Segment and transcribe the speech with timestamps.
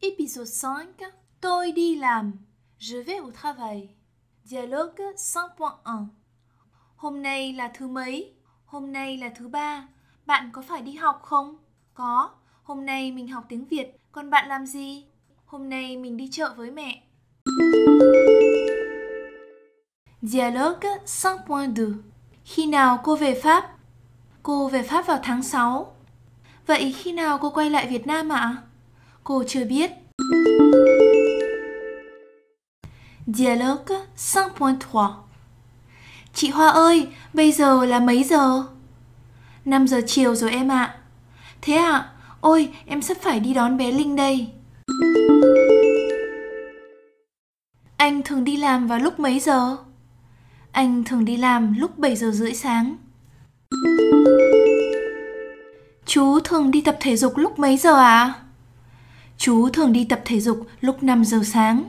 [0.00, 1.10] Épisode 5
[1.40, 2.32] Tôi đi làm
[2.78, 3.88] Je vais au travail
[4.44, 6.06] Dialogue 5.1
[6.96, 8.32] Hôm nay là thứ mấy?
[8.64, 9.88] Hôm nay là thứ ba.
[10.26, 11.56] Bạn có phải đi học không?
[11.94, 12.30] Có.
[12.62, 13.96] Hôm nay mình học tiếng Việt.
[14.12, 15.04] Còn bạn làm gì?
[15.46, 17.02] Hôm nay mình đi chợ với mẹ.
[20.22, 21.94] Dialogue 5.2
[22.44, 23.76] Khi nào cô về Pháp?
[24.42, 25.96] Cô về Pháp vào tháng 6.
[26.66, 28.62] Vậy khi nào cô quay lại Việt Nam ạ?
[29.28, 29.90] Cô chưa biết.
[33.26, 35.12] Dialogue 5.3
[36.34, 38.64] Chị Hoa ơi, bây giờ là mấy giờ?
[39.64, 40.98] 5 giờ chiều rồi em ạ.
[41.62, 41.92] Thế ạ?
[41.92, 42.12] À?
[42.40, 44.48] Ôi, em sắp phải đi đón bé Linh đây.
[47.96, 49.76] Anh thường đi làm vào lúc mấy giờ?
[50.72, 52.96] Anh thường đi làm lúc 7 giờ rưỡi sáng.
[56.06, 58.34] Chú thường đi tập thể dục lúc mấy giờ ạ?
[58.34, 58.47] À?
[59.38, 61.84] Chú thường đi tập thể dục lúc 5 giờ sáng.